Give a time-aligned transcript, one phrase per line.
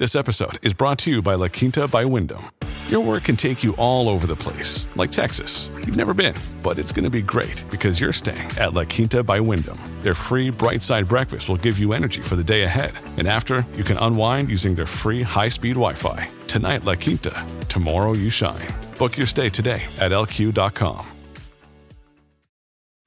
[0.00, 2.50] This episode is brought to you by La Quinta by Wyndham.
[2.88, 5.68] Your work can take you all over the place, like Texas.
[5.76, 9.22] You've never been, but it's going to be great because you're staying at La Quinta
[9.22, 9.78] by Wyndham.
[10.00, 12.92] Their free bright side breakfast will give you energy for the day ahead.
[13.18, 16.28] And after, you can unwind using their free high speed Wi Fi.
[16.46, 17.46] Tonight, La Quinta.
[17.68, 18.68] Tomorrow, you shine.
[18.98, 21.06] Book your stay today at lq.com.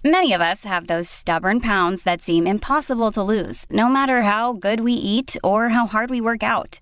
[0.06, 4.54] Many of us have those stubborn pounds that seem impossible to lose, no matter how
[4.54, 6.82] good we eat or how hard we work out.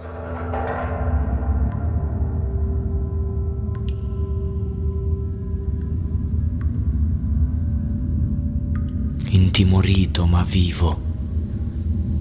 [9.41, 11.01] Intimorito ma vivo,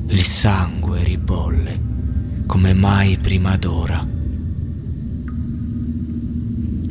[0.08, 1.78] il sangue ribolle
[2.46, 4.04] come mai prima d'ora.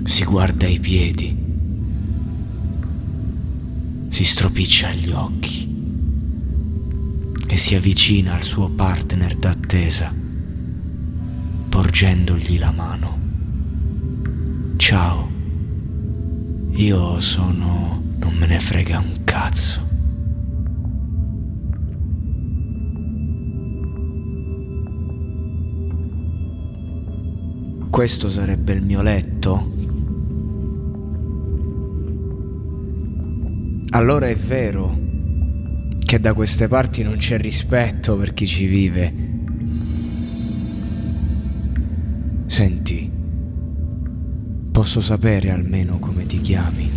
[0.03, 1.35] Si guarda i piedi,
[4.09, 5.67] si stropiccia gli occhi
[7.47, 10.13] e si avvicina al suo partner d'attesa,
[11.69, 13.19] porgendogli la mano.
[14.77, 15.30] Ciao,
[16.73, 18.02] io sono...
[18.19, 19.88] non me ne frega un cazzo.
[28.00, 29.73] Questo sarebbe il mio letto?
[33.89, 34.97] Allora è vero
[36.00, 39.14] che da queste parti non c'è rispetto per chi ci vive.
[42.45, 43.11] Senti,
[44.72, 46.89] posso sapere almeno come ti chiami?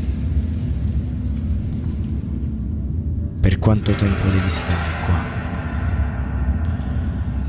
[3.41, 5.27] Per quanto tempo devi stare qua?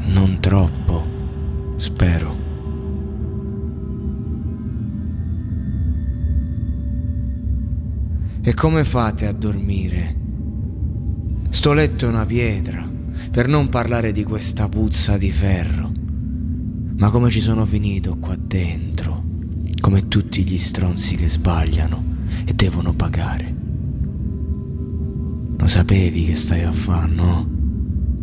[0.08, 1.06] Non troppo,
[1.78, 2.43] spero.
[8.46, 10.20] E come fate a dormire?
[11.50, 12.86] Sto letto una pietra,
[13.32, 15.90] per non parlare di questa puzza di ferro.
[16.98, 19.24] Ma come ci sono finito qua dentro?
[19.80, 22.04] Come tutti gli stronzi che sbagliano
[22.46, 23.56] e devono pagare.
[25.58, 27.50] Lo sapevi che stai a fare, no?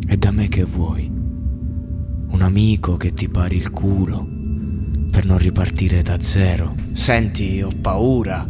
[0.06, 1.10] E da me che vuoi?
[1.10, 4.28] Un amico che ti pari il culo
[5.10, 6.74] per non ripartire da zero?
[6.92, 8.49] Senti, ho paura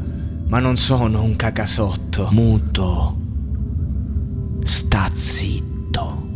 [0.51, 2.29] ma non sono un cacasotto.
[2.33, 3.17] Muto.
[4.65, 6.27] Sta zitto.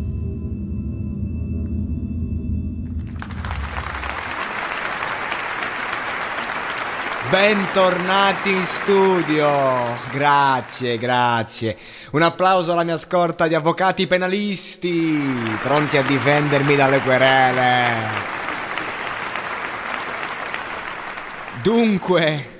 [7.29, 9.49] Bentornati in studio.
[10.11, 11.77] Grazie, grazie.
[12.11, 15.19] Un applauso alla mia scorta di avvocati penalisti,
[15.61, 18.33] pronti a difendermi dalle querele.
[21.61, 22.54] Dunque,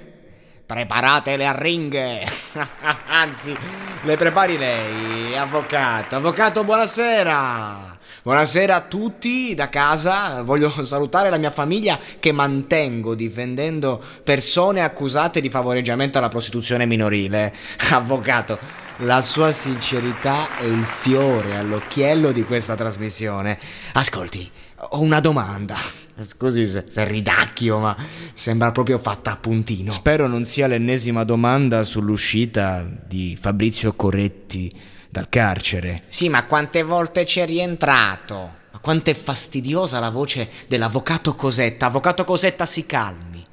[0.65, 2.27] Preparate le arringhe.
[3.07, 3.55] Anzi,
[4.01, 6.15] le prepari lei, avvocato.
[6.15, 7.95] Avvocato, buonasera.
[8.23, 10.41] Buonasera a tutti da casa.
[10.41, 17.53] Voglio salutare la mia famiglia che mantengo difendendo persone accusate di favoreggiamento alla prostituzione minorile.
[17.91, 18.57] Avvocato,
[18.97, 23.59] la sua sincerità è il fiore all'occhiello di questa trasmissione.
[23.93, 26.04] Ascolti, ho una domanda.
[26.17, 27.95] Scusi se, se ridacchio, ma
[28.33, 29.91] sembra proprio fatta a puntino.
[29.91, 34.71] Spero non sia l'ennesima domanda sull'uscita di Fabrizio Corretti
[35.09, 36.03] dal carcere.
[36.07, 38.35] Sì, ma quante volte ci è rientrato?
[38.71, 41.87] Ma quanto è fastidiosa la voce dell'avvocato Cosetta.
[41.87, 43.45] Avvocato Cosetta, si calmi.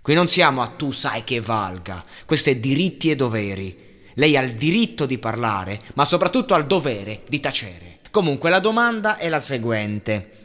[0.00, 2.04] Qui non siamo a tu sai che valga.
[2.24, 3.90] Questo è diritti e doveri.
[4.14, 7.98] Lei ha il diritto di parlare, ma soprattutto ha il dovere di tacere.
[8.10, 10.41] Comunque la domanda è la seguente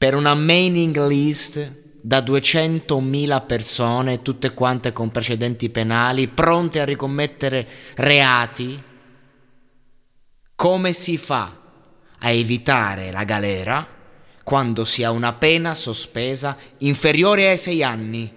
[0.00, 7.68] per una mailing list da 200.000 persone, tutte quante con precedenti penali, pronte a ricommettere
[7.96, 8.82] reati,
[10.54, 11.52] come si fa
[12.18, 13.86] a evitare la galera
[14.42, 18.34] quando si ha una pena sospesa inferiore ai sei anni?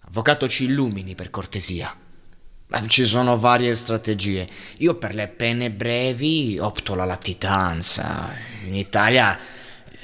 [0.00, 1.96] Avvocato ci illumini per cortesia.
[2.88, 4.48] Ci sono varie strategie.
[4.78, 8.34] Io per le pene brevi opto la latitanza.
[8.64, 9.38] In Italia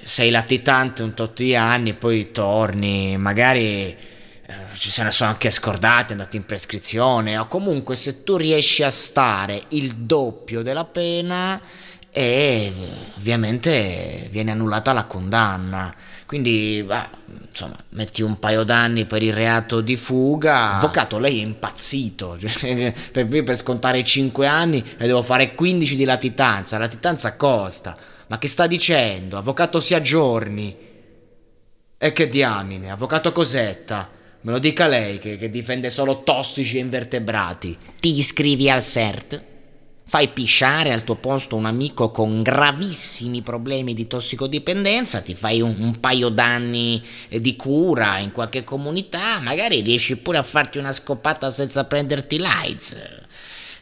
[0.03, 3.97] sei latitante un tot di anni, poi torni, magari
[4.45, 8.83] eh, ci se ne sono anche scordati, andati in prescrizione, o comunque se tu riesci
[8.83, 11.61] a stare il doppio della pena
[12.11, 12.71] e
[13.17, 15.95] ovviamente viene annullata la condanna.
[16.27, 17.09] Quindi, bah,
[17.49, 20.77] insomma, metti un paio d'anni per il reato di fuga.
[20.77, 22.39] Avvocato, lei è impazzito.
[23.13, 26.77] Per, per scontare 5 anni e devo fare 15 di latitanza.
[26.79, 27.95] La latitanza costa.
[28.29, 29.37] Ma che sta dicendo?
[29.37, 30.77] Avvocato si aggiorni.
[31.99, 34.11] E che diamine, avvocato Cosetta.
[34.41, 37.79] Me lo dica lei che, che difende solo tossici e invertebrati.
[38.01, 39.45] Ti iscrivi al CERT?
[40.05, 45.75] Fai pisciare al tuo posto un amico con gravissimi problemi di tossicodipendenza, ti fai un,
[45.79, 51.49] un paio d'anni di cura in qualche comunità, magari riesci pure a farti una scopata
[51.49, 52.97] senza prenderti l'AIDS.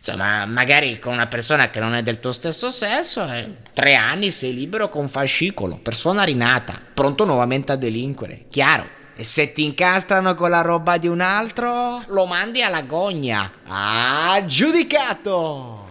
[0.02, 4.30] Insomma, magari con una persona che non è del tuo stesso sesso, eh, tre anni
[4.30, 8.88] sei libero con fascicolo, persona rinata, pronto nuovamente a delinquere, chiaro.
[9.14, 13.52] E se ti incastrano con la roba di un altro, lo mandi alla gogna.
[13.66, 15.88] Ah, giudicato!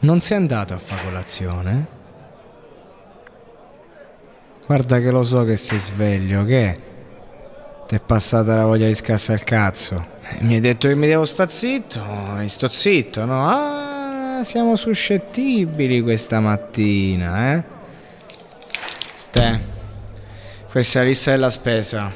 [0.00, 1.95] Non sei andato a fa colazione?
[4.66, 6.80] Guarda che lo so che sei sveglio, che?
[7.86, 10.06] Ti è passata la voglia di scassare il cazzo.
[10.40, 12.02] Mi hai detto che mi devo sta zitto,
[12.40, 13.48] e sto zitto, no?
[13.48, 17.64] Ah, siamo suscettibili questa mattina, eh?
[19.30, 19.60] Te,
[20.68, 22.12] questa è la lista della spesa.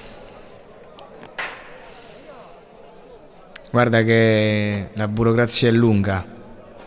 [3.70, 6.26] Guarda che la burocrazia è lunga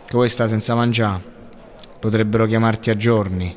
[0.06, 1.24] che vuoi sta senza mangiare.
[2.00, 3.56] Potrebbero chiamarti a giorni.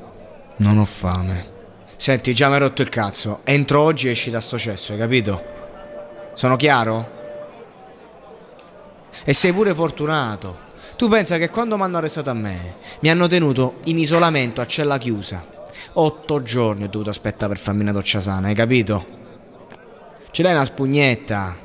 [0.58, 1.54] Non ho fame.
[1.96, 3.40] Senti, già mi hai rotto il cazzo.
[3.44, 5.54] Entro oggi esci da sto cesso, hai capito?
[6.34, 7.14] Sono chiaro?
[9.24, 10.64] E sei pure fortunato.
[10.96, 14.66] Tu pensa che quando mi hanno arrestato a me, mi hanno tenuto in isolamento a
[14.66, 15.44] cella chiusa.
[15.94, 19.06] Otto giorni ho dovuto aspettare per farmi una doccia sana, hai capito?
[20.30, 21.58] Ce l'hai una spugnetta.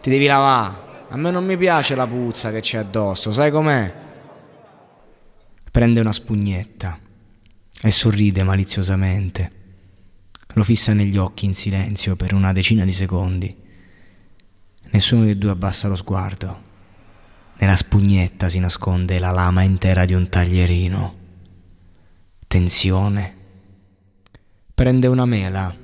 [0.00, 0.90] Ti devi lavare.
[1.08, 3.94] A me non mi piace la puzza che c'è addosso, sai com'è?
[5.70, 7.01] Prende una spugnetta
[7.82, 9.60] e sorride maliziosamente.
[10.54, 13.54] Lo fissa negli occhi in silenzio per una decina di secondi.
[14.90, 16.70] Nessuno dei due abbassa lo sguardo.
[17.58, 21.14] Nella spugnetta si nasconde la lama intera di un taglierino.
[22.46, 23.36] Tensione.
[24.74, 25.74] Prende una mela,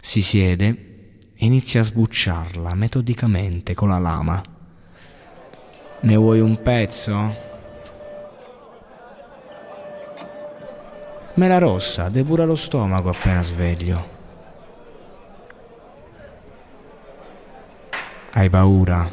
[0.00, 4.42] si siede e inizia a sbucciarla metodicamente con la lama.
[6.02, 7.48] Ne vuoi un pezzo?
[11.34, 14.18] Mela rossa, depura lo stomaco appena sveglio.
[18.32, 19.10] Hai paura?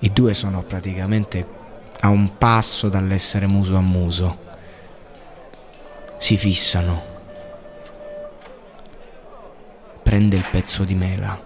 [0.00, 1.46] I due sono praticamente
[2.00, 4.38] a un passo dall'essere muso a muso.
[6.18, 7.16] Si fissano
[10.08, 11.38] prende il pezzo di mela.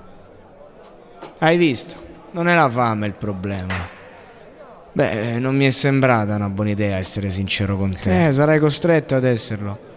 [1.39, 1.97] Hai visto?
[2.31, 3.75] Non è la fame il problema.
[4.95, 8.27] Beh, non mi è sembrata una buona idea essere sincero con te.
[8.27, 9.91] Eh, sarai costretto ad esserlo.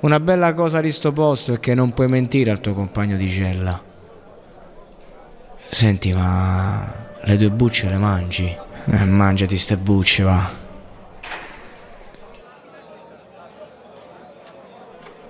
[0.00, 3.28] Una bella cosa di sto posto è che non puoi mentire al tuo compagno di
[3.28, 3.82] cella.
[5.68, 6.94] Senti, ma
[7.24, 8.56] le due bucce le mangi?
[8.88, 10.64] Eh, mangiati ste bucce, va.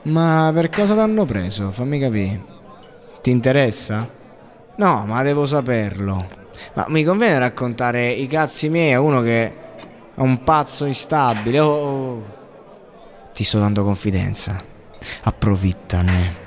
[0.03, 1.73] Ma per cosa t'hanno preso?
[1.73, 2.45] Fammi capire.
[3.23, 4.07] Ti interessa?
[4.77, 6.45] No, ma devo saperlo.
[6.75, 11.61] Ma mi conviene raccontare i cazzi miei a uno che è un pazzo instabile.
[11.61, 12.25] Oh, oh.
[13.33, 14.63] Ti sto dando confidenza.
[15.23, 16.45] Approfittane.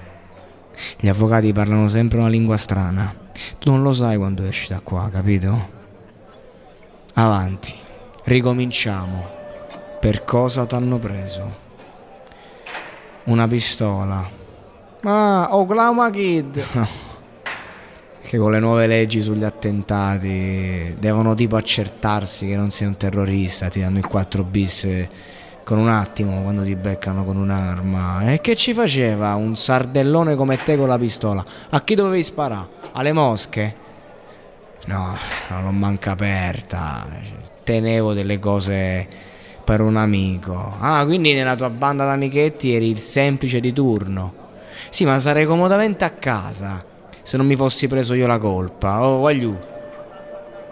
[0.99, 3.13] Gli avvocati parlano sempre una lingua strana.
[3.57, 5.69] Tu non lo sai quando esci da qua, capito?
[7.13, 7.73] Avanti.
[8.23, 9.37] Ricominciamo.
[9.99, 11.67] Per cosa t'hanno preso?
[13.29, 14.29] una pistola.
[15.03, 16.63] Ah, Oklahoma Kid.
[18.29, 23.69] che con le nuove leggi sugli attentati devono tipo accertarsi che non sei un terrorista,
[23.69, 24.87] ti danno il 4 bis
[25.63, 28.31] con un attimo quando ti beccano con un'arma.
[28.31, 31.43] E che ci faceva un sardellone come te con la pistola?
[31.71, 32.67] A chi dovevi sparare?
[32.91, 33.75] Alle mosche?
[34.85, 35.17] No,
[35.49, 37.07] non l'ho manca aperta.
[37.63, 39.07] Tenevo delle cose
[39.63, 40.75] per un amico.
[40.77, 44.33] Ah, quindi nella tua banda d'amichetti eri il semplice di turno.
[44.91, 46.88] Sì, ma sarei comodamente a casa
[47.29, 49.05] se non mi fossi preso io la colpa.
[49.05, 49.59] Oh, voglio.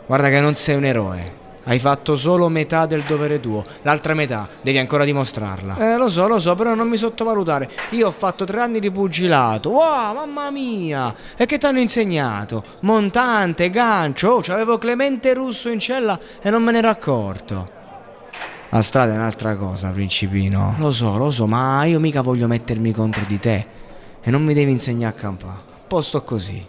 [0.07, 1.35] Guarda che non sei un eroe.
[1.65, 5.77] Hai fatto solo metà del dovere tuo, l'altra metà devi ancora dimostrarla.
[5.77, 7.69] Eh, lo so, lo so, però non mi sottovalutare.
[7.91, 9.69] Io ho fatto tre anni di pugilato.
[9.69, 11.13] Wow, mamma mia!
[11.37, 12.63] E che ti hanno insegnato?
[12.79, 14.29] Montante, gancio.
[14.29, 17.69] Oh, c'avevo Clemente Russo in cella e non me ne ero accorto.
[18.71, 20.73] La strada è un'altra cosa, principino.
[20.79, 23.65] Lo so, lo so, ma io mica voglio mettermi contro di te.
[24.23, 25.66] e non mi devi insegnare a campare.
[25.87, 26.65] Posto così.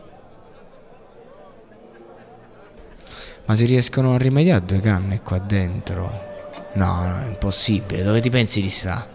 [3.47, 6.27] Ma si riescono a rimediare due canne qua dentro?
[6.75, 8.03] No, no, è impossibile.
[8.03, 9.07] Dove ti pensi di sta?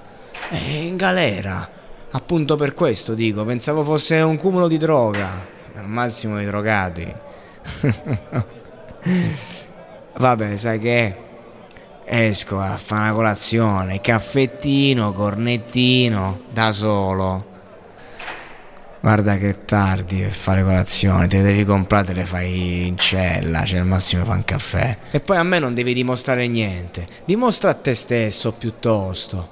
[0.50, 1.70] È in galera.
[2.12, 5.48] Appunto per questo dico, pensavo fosse un cumulo di droga.
[5.76, 7.14] Al massimo i drogati.
[10.18, 11.24] Vabbè, sai che
[12.06, 17.53] Esco a fare una colazione, caffettino, cornettino, da solo.
[19.04, 23.66] Guarda che tardi per fare colazione, te le devi comprare, te le fai in cella,
[23.66, 24.98] cioè al massimo fa un caffè.
[25.12, 29.50] E poi a me non devi dimostrare niente, dimostra a te stesso piuttosto.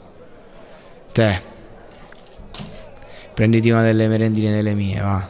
[1.11, 1.41] Te,
[3.33, 5.29] prenditi una delle merendine delle mie, va.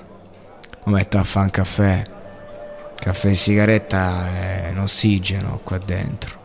[0.83, 2.03] Lo metto a fare un caffè.
[2.99, 6.39] Caffè e sigaretta è un ossigeno qua dentro.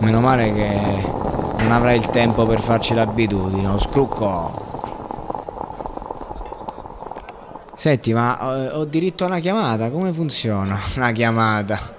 [0.00, 1.23] Meno male che
[1.64, 4.72] non avrai il tempo per farci l'abitudine, lo scrucco.
[7.74, 9.90] Senti, ma ho, eh, ho diritto a una chiamata?
[9.90, 11.92] Come funziona una chiamata?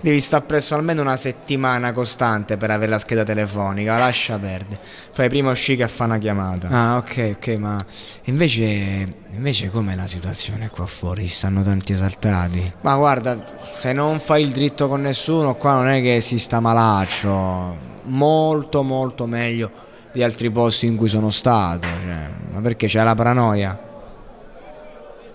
[0.00, 4.80] Devi stare presso almeno una settimana costante per avere la scheda telefonica, lascia perdere.
[5.12, 6.68] Fai prima uscire che a fare una chiamata.
[6.68, 7.76] Ah, ok, ok, ma
[8.24, 9.26] invece.
[9.32, 11.28] Invece com'è la situazione qua fuori?
[11.28, 12.72] Stanno tanti esaltati.
[12.82, 16.60] Ma guarda, se non fai il dritto con nessuno, qua non è che si sta
[16.60, 17.87] malaccio.
[18.08, 21.86] Molto, molto meglio di altri posti in cui sono stato.
[21.86, 23.86] Cioè, ma perché c'è la paranoia?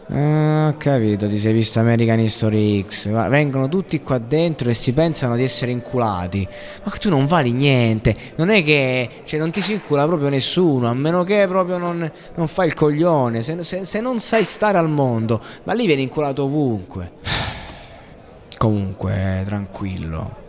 [0.09, 3.09] Ah, ho capito, ti sei visto American History X.
[3.29, 6.45] Vengono tutti qua dentro e si pensano di essere inculati.
[6.83, 8.15] Ma tu non vali niente.
[8.35, 9.09] Non è che.
[9.23, 10.89] Cioè, non ti si incula proprio nessuno.
[10.89, 13.41] A meno che proprio non, non fai il coglione.
[13.41, 17.13] Se, se, se non sai stare al mondo, ma lì vieni inculato ovunque.
[18.57, 20.42] Comunque, tranquillo.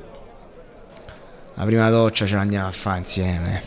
[1.54, 3.62] La prima doccia ce l'andiamo a fare insieme.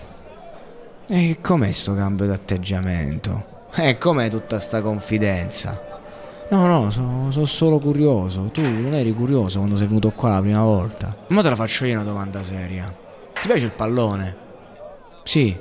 [1.08, 3.56] E com'è sto cambio d'atteggiamento?
[3.75, 5.82] E com'è tutta sta confidenza?
[6.50, 8.50] No, no, sono so solo curioso.
[8.51, 11.15] Tu non eri curioso quando sei venuto qua la prima volta.
[11.27, 12.94] Ma te la faccio io una domanda seria.
[13.39, 14.36] Ti piace il pallone?
[15.24, 15.58] Sì.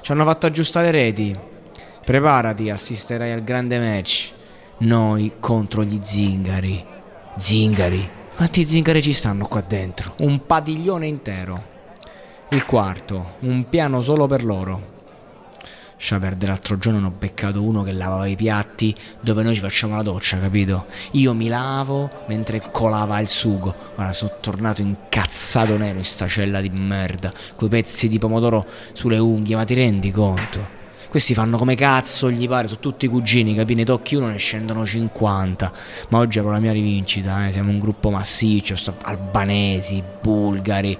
[0.00, 1.38] Ci hanno fatto aggiustare le reti.
[2.04, 4.32] Preparati, assisterai al grande match.
[4.78, 6.82] Noi contro gli zingari.
[7.36, 8.16] Zingari?
[8.38, 10.14] Quanti zingari ci stanno qua dentro?
[10.18, 11.60] Un padiglione intero.
[12.50, 14.94] Il quarto, un piano solo per loro.
[15.94, 19.96] Lascia perdere l'altro giorno ho beccato uno che lavava i piatti dove noi ci facciamo
[19.96, 20.86] la doccia, capito?
[21.14, 23.74] Io mi lavo mentre colava il sugo.
[23.96, 29.18] Guarda, sono tornato incazzato nero in sta cella di merda, coi pezzi di pomodoro sulle
[29.18, 30.77] unghie, ma ti rendi conto?
[31.08, 33.74] Questi fanno come cazzo gli pare, sono tutti cugini, capi?
[33.74, 35.72] Ne tocchi uno, ne scendono 50.
[36.10, 37.52] Ma oggi avrò la mia rivincita, eh?
[37.52, 40.98] siamo un gruppo massiccio, albanesi, bulgari.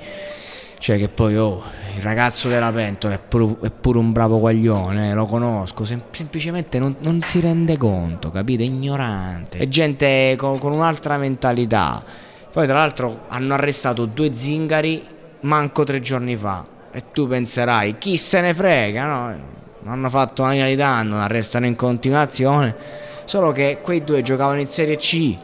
[0.78, 1.62] Cioè che poi, oh,
[1.96, 6.04] il ragazzo della pentola è pure, è pure un bravo guaglione, eh, lo conosco, sem-
[6.10, 8.62] semplicemente non, non, si rende conto, capite?
[8.62, 9.58] Ignorante.
[9.58, 12.02] È gente con, con un'altra mentalità.
[12.50, 15.04] Poi tra l'altro hanno arrestato due zingari
[15.40, 16.66] manco tre giorni fa.
[16.90, 19.56] E tu penserai, chi se ne frega, no?
[19.88, 22.76] Hanno fatto linea di danno, arrestano in continuazione.
[23.24, 25.36] Solo che quei due giocavano in Serie C.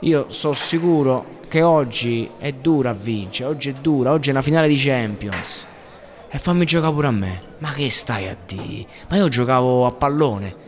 [0.00, 4.40] Io sono sicuro che oggi è dura a vincere, oggi è dura, oggi è una
[4.40, 5.66] finale di Champions.
[6.30, 7.42] E fammi giocare pure a me.
[7.58, 8.86] Ma che stai a dire?
[9.10, 10.61] Ma io giocavo a pallone.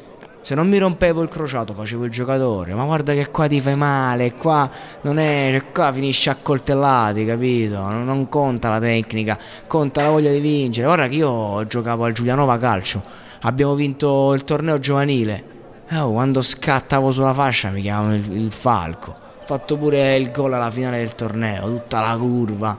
[0.45, 2.75] Se non mi rompevo il crociato facevo il giocatore.
[2.75, 4.71] Ma guarda che qua ti fai male, qua
[5.01, 5.49] non è.
[5.51, 7.81] Cioè qua finisci a coltellati, capito?
[7.81, 10.87] Non, non conta la tecnica, conta la voglia di vincere.
[10.87, 13.03] Guarda che io giocavo al Giulianova Calcio.
[13.41, 15.45] Abbiamo vinto il torneo giovanile.
[15.93, 20.71] Oh, quando scattavo sulla fascia mi chiamavano il, il falco fatto pure il gol alla
[20.71, 22.77] finale del torneo, tutta la curva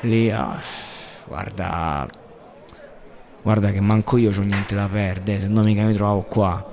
[0.00, 0.32] lì.
[0.32, 0.56] Oh,
[1.26, 2.08] guarda,
[3.42, 6.71] guarda che manco io ho niente da perdere, se no mica mi trovavo qua.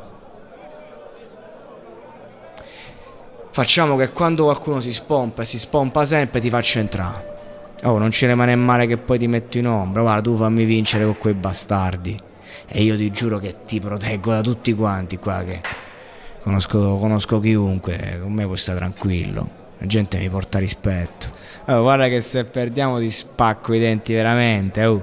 [3.52, 7.28] Facciamo che quando qualcuno si spompa e si spompa sempre ti faccio entrare.
[7.84, 10.02] Oh, non ci rimane male che poi ti metto in ombra.
[10.02, 12.18] Guarda, tu fammi vincere con quei bastardi.
[12.68, 15.62] E io ti giuro che ti proteggo da tutti quanti qua che
[16.44, 21.32] conosco, conosco chiunque, con me puoi stare tranquillo, la gente mi porta rispetto.
[21.66, 25.02] Oh, guarda che se perdiamo ti spacco i denti veramente, oh.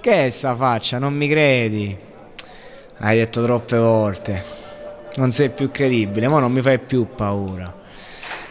[0.00, 1.96] Che è sta faccia, non mi credi?
[2.98, 4.44] Hai detto troppe volte.
[5.18, 7.76] Non sei più credibile, ma non mi fai più paura.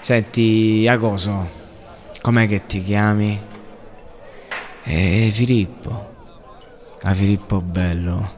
[0.02, 1.50] Senti, Agoso,
[2.22, 3.42] com'è che ti chiami?
[4.84, 6.16] Eh, Filippo.
[7.04, 8.36] Ah, Filippo bello.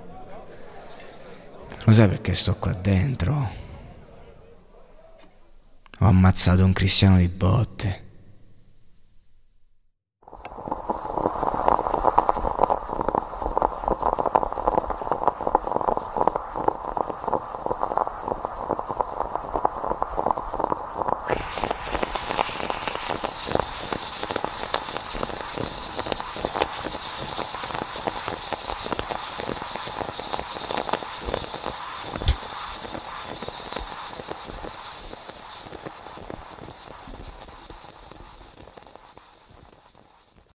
[1.83, 3.33] Lo sai perché sto qua dentro?
[6.01, 8.08] Ho ammazzato un cristiano di botte.